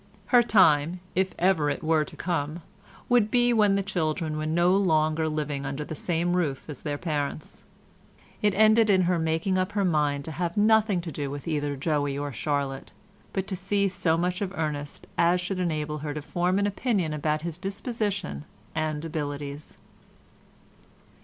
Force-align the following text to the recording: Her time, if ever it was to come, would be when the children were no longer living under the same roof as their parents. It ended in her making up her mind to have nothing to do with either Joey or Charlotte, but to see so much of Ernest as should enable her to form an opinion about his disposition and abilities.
Her 0.33 0.41
time, 0.41 0.99
if 1.13 1.35
ever 1.37 1.69
it 1.69 1.83
was 1.83 2.07
to 2.07 2.15
come, 2.15 2.63
would 3.07 3.29
be 3.29 3.53
when 3.53 3.75
the 3.75 3.83
children 3.83 4.35
were 4.35 4.47
no 4.47 4.75
longer 4.75 5.29
living 5.29 5.63
under 5.63 5.83
the 5.85 5.93
same 5.93 6.33
roof 6.35 6.67
as 6.67 6.81
their 6.81 6.97
parents. 6.97 7.65
It 8.41 8.55
ended 8.55 8.89
in 8.89 9.03
her 9.03 9.19
making 9.19 9.59
up 9.59 9.73
her 9.73 9.85
mind 9.85 10.25
to 10.25 10.31
have 10.31 10.57
nothing 10.57 11.01
to 11.01 11.11
do 11.11 11.29
with 11.29 11.47
either 11.47 11.75
Joey 11.75 12.17
or 12.17 12.33
Charlotte, 12.33 12.91
but 13.31 13.45
to 13.45 13.55
see 13.55 13.87
so 13.87 14.17
much 14.17 14.41
of 14.41 14.51
Ernest 14.57 15.05
as 15.19 15.39
should 15.39 15.59
enable 15.59 15.99
her 15.99 16.15
to 16.15 16.21
form 16.23 16.57
an 16.57 16.65
opinion 16.65 17.13
about 17.13 17.43
his 17.43 17.59
disposition 17.59 18.45
and 18.73 19.05
abilities. 19.05 19.77